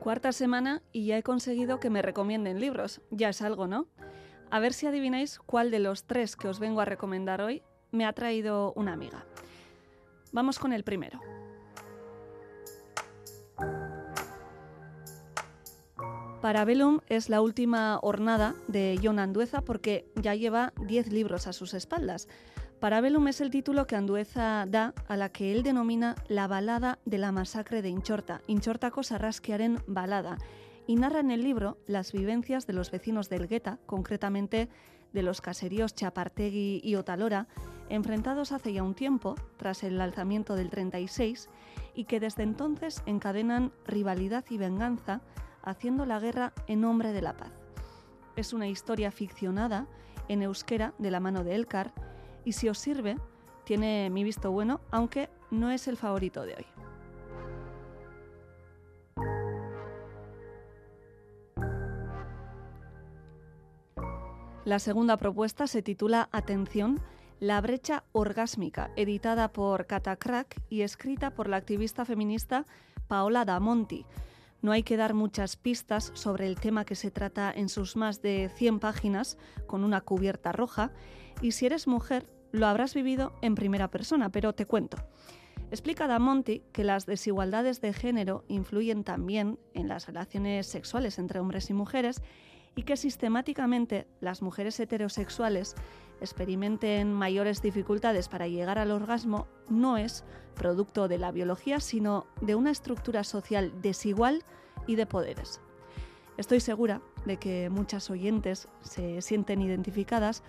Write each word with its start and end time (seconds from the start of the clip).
Cuarta 0.00 0.32
semana 0.32 0.82
y 0.92 1.04
ya 1.04 1.18
he 1.18 1.22
conseguido 1.22 1.78
que 1.78 1.90
me 1.90 2.00
recomienden 2.00 2.58
libros. 2.58 3.02
Ya 3.10 3.28
es 3.28 3.42
algo, 3.42 3.66
¿no? 3.66 3.86
A 4.50 4.58
ver 4.58 4.72
si 4.72 4.86
adivináis 4.86 5.38
cuál 5.38 5.70
de 5.70 5.78
los 5.78 6.04
tres 6.04 6.36
que 6.36 6.48
os 6.48 6.58
vengo 6.58 6.80
a 6.80 6.86
recomendar 6.86 7.42
hoy 7.42 7.62
me 7.90 8.06
ha 8.06 8.12
traído 8.14 8.72
una 8.72 8.94
amiga. 8.94 9.26
Vamos 10.32 10.58
con 10.58 10.72
el 10.72 10.84
primero. 10.84 11.20
Parabellum 16.40 17.00
es 17.06 17.28
la 17.28 17.42
última 17.42 17.98
hornada 18.00 18.54
de 18.68 18.98
John 19.02 19.18
Andueza 19.18 19.60
porque 19.60 20.10
ya 20.14 20.34
lleva 20.34 20.72
10 20.86 21.12
libros 21.12 21.46
a 21.46 21.52
sus 21.52 21.74
espaldas. 21.74 22.26
Parabellum 22.80 23.28
es 23.28 23.42
el 23.42 23.50
título 23.50 23.86
que 23.86 23.94
Andueza 23.94 24.64
da 24.66 24.94
a 25.06 25.18
la 25.18 25.28
que 25.28 25.52
él 25.52 25.62
denomina 25.62 26.14
la 26.28 26.48
balada 26.48 26.98
de 27.04 27.18
la 27.18 27.30
masacre 27.30 27.82
de 27.82 27.90
Inchorta, 27.90 28.40
Inchortako 28.46 29.02
Sarrasquiaren 29.02 29.82
balada, 29.86 30.38
y 30.86 30.96
narra 30.96 31.20
en 31.20 31.30
el 31.30 31.42
libro 31.42 31.76
las 31.86 32.12
vivencias 32.12 32.66
de 32.66 32.72
los 32.72 32.90
vecinos 32.90 33.28
del 33.28 33.48
Gueta, 33.48 33.78
concretamente 33.84 34.70
de 35.12 35.22
los 35.22 35.42
caseríos 35.42 35.94
Chapartegui 35.94 36.80
y 36.82 36.94
Otalora, 36.94 37.48
enfrentados 37.90 38.50
hace 38.50 38.72
ya 38.72 38.82
un 38.82 38.94
tiempo, 38.94 39.34
tras 39.58 39.82
el 39.82 40.00
alzamiento 40.00 40.56
del 40.56 40.70
36, 40.70 41.50
y 41.94 42.04
que 42.04 42.18
desde 42.18 42.44
entonces 42.44 43.02
encadenan 43.04 43.72
rivalidad 43.84 44.46
y 44.48 44.56
venganza, 44.56 45.20
haciendo 45.62 46.06
la 46.06 46.18
guerra 46.18 46.54
en 46.66 46.80
nombre 46.80 47.12
de 47.12 47.20
la 47.20 47.36
paz. 47.36 47.52
Es 48.36 48.54
una 48.54 48.68
historia 48.68 49.10
ficcionada 49.10 49.86
en 50.28 50.40
euskera 50.40 50.94
de 50.96 51.10
la 51.10 51.20
mano 51.20 51.44
de 51.44 51.56
Elkar, 51.56 51.92
y 52.44 52.52
si 52.52 52.68
os 52.68 52.78
sirve, 52.78 53.16
tiene 53.64 54.10
mi 54.10 54.24
visto 54.24 54.50
bueno, 54.50 54.80
aunque 54.90 55.28
no 55.50 55.70
es 55.70 55.88
el 55.88 55.96
favorito 55.96 56.42
de 56.42 56.54
hoy. 56.54 56.66
La 64.64 64.78
segunda 64.78 65.16
propuesta 65.16 65.66
se 65.66 65.82
titula 65.82 66.28
Atención, 66.32 67.00
la 67.40 67.60
brecha 67.60 68.04
orgásmica, 68.12 68.90
editada 68.94 69.48
por 69.52 69.86
Catacrack 69.86 70.60
y 70.68 70.82
escrita 70.82 71.30
por 71.30 71.48
la 71.48 71.56
activista 71.56 72.04
feminista 72.04 72.66
Paola 73.08 73.44
Damonti. 73.44 74.04
No 74.62 74.72
hay 74.72 74.82
que 74.82 74.96
dar 74.96 75.14
muchas 75.14 75.56
pistas 75.56 76.12
sobre 76.14 76.46
el 76.46 76.56
tema 76.56 76.84
que 76.84 76.94
se 76.94 77.10
trata 77.10 77.52
en 77.54 77.68
sus 77.68 77.96
más 77.96 78.20
de 78.20 78.50
100 78.54 78.80
páginas 78.80 79.38
con 79.66 79.84
una 79.84 80.02
cubierta 80.02 80.52
roja 80.52 80.92
y 81.40 81.52
si 81.52 81.66
eres 81.66 81.86
mujer 81.86 82.28
lo 82.52 82.66
habrás 82.66 82.94
vivido 82.94 83.32
en 83.42 83.54
primera 83.54 83.90
persona, 83.90 84.30
pero 84.30 84.54
te 84.54 84.66
cuento. 84.66 84.98
Explica 85.70 86.08
Damonti 86.08 86.62
que 86.72 86.82
las 86.82 87.06
desigualdades 87.06 87.80
de 87.80 87.92
género 87.92 88.44
influyen 88.48 89.04
también 89.04 89.58
en 89.72 89.86
las 89.86 90.06
relaciones 90.06 90.66
sexuales 90.66 91.18
entre 91.18 91.38
hombres 91.38 91.70
y 91.70 91.74
mujeres 91.74 92.22
y 92.74 92.82
que 92.82 92.96
sistemáticamente 92.96 94.06
las 94.20 94.42
mujeres 94.42 94.78
heterosexuales 94.80 95.74
experimenten 96.20 97.12
mayores 97.12 97.62
dificultades 97.62 98.28
para 98.28 98.46
llegar 98.46 98.78
al 98.78 98.90
orgasmo 98.90 99.46
no 99.68 99.96
es 99.96 100.24
producto 100.54 101.08
de 101.08 101.18
la 101.18 101.32
biología, 101.32 101.80
sino 101.80 102.26
de 102.40 102.54
una 102.54 102.70
estructura 102.70 103.24
social 103.24 103.72
desigual 103.80 104.44
y 104.86 104.96
de 104.96 105.06
poderes. 105.06 105.60
Estoy 106.36 106.60
segura 106.60 107.02
de 107.24 107.38
que 107.38 107.70
muchas 107.70 108.10
oyentes 108.10 108.68
se 108.82 109.20
sienten 109.22 109.62
identificadas, 109.62 110.42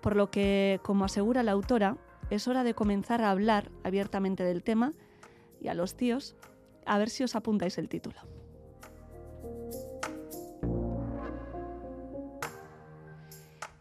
por 0.00 0.16
lo 0.16 0.30
que, 0.30 0.80
como 0.82 1.04
asegura 1.04 1.42
la 1.42 1.52
autora, 1.52 1.96
es 2.30 2.48
hora 2.48 2.64
de 2.64 2.74
comenzar 2.74 3.22
a 3.22 3.30
hablar 3.30 3.70
abiertamente 3.84 4.42
del 4.42 4.62
tema 4.62 4.92
y 5.60 5.68
a 5.68 5.74
los 5.74 5.96
tíos, 5.96 6.36
a 6.84 6.98
ver 6.98 7.10
si 7.10 7.24
os 7.24 7.36
apuntáis 7.36 7.78
el 7.78 7.88
título. 7.88 8.16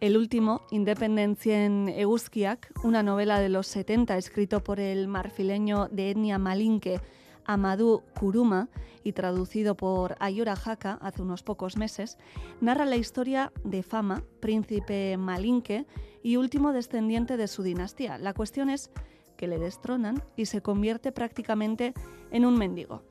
El 0.00 0.16
último, 0.16 0.62
Independencia 0.70 1.62
en 1.66 1.90
Eguzkiak, 1.90 2.72
una 2.84 3.02
novela 3.02 3.38
de 3.38 3.50
los 3.50 3.66
70 3.66 4.16
escrito 4.16 4.64
por 4.64 4.80
el 4.80 5.08
marfileño 5.08 5.88
de 5.88 6.10
etnia 6.10 6.38
malinque 6.38 7.02
Amadou 7.44 8.02
Kuruma 8.18 8.70
y 9.04 9.12
traducido 9.12 9.76
por 9.76 10.16
Ayora 10.18 10.54
Haka 10.54 10.94
hace 11.02 11.20
unos 11.20 11.42
pocos 11.42 11.76
meses, 11.76 12.16
narra 12.62 12.86
la 12.86 12.96
historia 12.96 13.52
de 13.62 13.82
Fama, 13.82 14.24
príncipe 14.40 15.18
malinque 15.18 15.84
y 16.22 16.36
último 16.36 16.72
descendiente 16.72 17.36
de 17.36 17.46
su 17.46 17.62
dinastía. 17.62 18.16
La 18.16 18.32
cuestión 18.32 18.70
es 18.70 18.90
que 19.36 19.48
le 19.48 19.58
destronan 19.58 20.22
y 20.34 20.46
se 20.46 20.62
convierte 20.62 21.12
prácticamente 21.12 21.92
en 22.30 22.46
un 22.46 22.56
mendigo. 22.56 23.02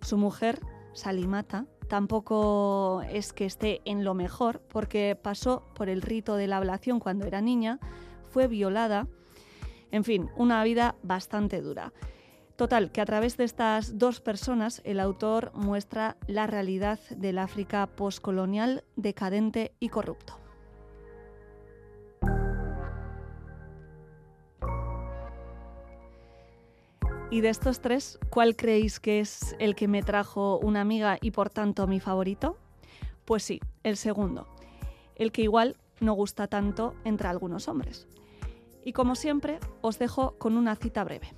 Su 0.00 0.16
mujer, 0.16 0.58
Salimata, 0.92 1.66
tampoco 1.88 3.02
es 3.10 3.32
que 3.32 3.44
esté 3.44 3.80
en 3.84 4.04
lo 4.04 4.14
mejor 4.14 4.60
porque 4.68 5.18
pasó 5.20 5.64
por 5.74 5.88
el 5.88 6.02
rito 6.02 6.36
de 6.36 6.46
la 6.46 6.58
ablación 6.58 7.00
cuando 7.00 7.26
era 7.26 7.40
niña, 7.40 7.78
fue 8.28 8.48
violada, 8.48 9.06
en 9.90 10.04
fin, 10.04 10.30
una 10.36 10.62
vida 10.64 10.96
bastante 11.02 11.60
dura. 11.60 11.92
Total, 12.56 12.90
que 12.90 13.02
a 13.02 13.06
través 13.06 13.36
de 13.36 13.44
estas 13.44 13.98
dos 13.98 14.20
personas 14.20 14.80
el 14.84 14.98
autor 14.98 15.52
muestra 15.54 16.16
la 16.26 16.46
realidad 16.46 16.98
del 17.10 17.38
África 17.38 17.86
postcolonial, 17.86 18.84
decadente 18.96 19.72
y 19.78 19.90
corrupto. 19.90 20.45
Y 27.28 27.40
de 27.40 27.48
estos 27.48 27.80
tres, 27.80 28.20
¿cuál 28.30 28.54
creéis 28.54 29.00
que 29.00 29.18
es 29.18 29.56
el 29.58 29.74
que 29.74 29.88
me 29.88 30.02
trajo 30.02 30.58
una 30.58 30.80
amiga 30.80 31.18
y 31.20 31.32
por 31.32 31.50
tanto 31.50 31.88
mi 31.88 31.98
favorito? 31.98 32.56
Pues 33.24 33.42
sí, 33.42 33.60
el 33.82 33.96
segundo, 33.96 34.46
el 35.16 35.32
que 35.32 35.42
igual 35.42 35.76
no 36.00 36.12
gusta 36.12 36.46
tanto 36.46 36.94
entre 37.04 37.26
algunos 37.26 37.66
hombres. 37.66 38.06
Y 38.84 38.92
como 38.92 39.16
siempre, 39.16 39.58
os 39.80 39.98
dejo 39.98 40.38
con 40.38 40.56
una 40.56 40.76
cita 40.76 41.02
breve. 41.02 41.34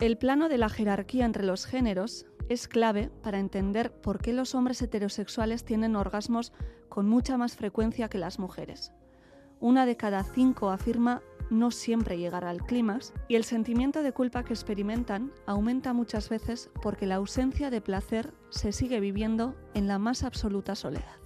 El 0.00 0.18
plano 0.18 0.50
de 0.50 0.58
la 0.58 0.68
jerarquía 0.68 1.24
entre 1.24 1.44
los 1.44 1.64
géneros 1.64 2.26
es 2.50 2.68
clave 2.68 3.10
para 3.22 3.38
entender 3.38 3.90
por 3.90 4.18
qué 4.18 4.34
los 4.34 4.54
hombres 4.54 4.82
heterosexuales 4.82 5.64
tienen 5.64 5.96
orgasmos 5.96 6.52
con 6.90 7.08
mucha 7.08 7.38
más 7.38 7.56
frecuencia 7.56 8.10
que 8.10 8.18
las 8.18 8.38
mujeres. 8.38 8.92
Una 9.60 9.86
de 9.86 9.96
cada 9.96 10.24
cinco 10.24 10.68
afirma 10.68 11.22
no 11.50 11.70
siempre 11.70 12.18
llegar 12.18 12.44
al 12.44 12.64
clímax 12.64 13.12
y 13.28 13.36
el 13.36 13.44
sentimiento 13.44 14.02
de 14.02 14.12
culpa 14.12 14.44
que 14.44 14.52
experimentan 14.52 15.32
aumenta 15.46 15.92
muchas 15.92 16.28
veces 16.28 16.70
porque 16.82 17.06
la 17.06 17.16
ausencia 17.16 17.70
de 17.70 17.80
placer 17.80 18.32
se 18.50 18.72
sigue 18.72 19.00
viviendo 19.00 19.54
en 19.74 19.88
la 19.88 19.98
más 19.98 20.22
absoluta 20.22 20.74
soledad. 20.74 21.23